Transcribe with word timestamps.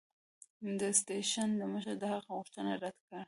د 0.79 0.81
سټېشن 0.99 1.49
مشر 1.73 1.95
د 1.99 2.03
هغه 2.13 2.29
غوښتنه 2.37 2.71
رد 2.83 2.97
کړه. 3.05 3.19